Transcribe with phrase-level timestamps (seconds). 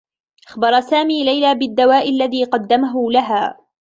[0.47, 3.57] أخبر سامي ليلى بالدّواء الذي قدّمه لها.